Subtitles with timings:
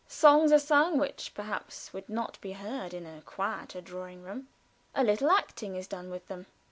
[0.07, 4.47] Songs are sung which perhaps would not be heard in a quiet drawing room;
[4.95, 6.47] a little acting is done with them.